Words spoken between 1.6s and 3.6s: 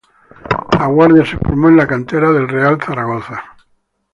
en la cantera del Real Zaragoza.